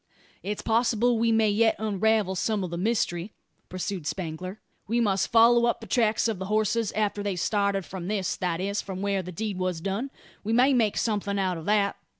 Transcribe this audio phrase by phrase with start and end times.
[0.41, 3.33] "It's possible we may yet unravel some o' the mystery,"
[3.69, 4.59] pursued Spangler.
[4.87, 8.59] "We must follow up the tracks of the horses, after they started from this that
[8.59, 10.09] is, from where the deed was done.
[10.43, 11.97] We may make something out of that.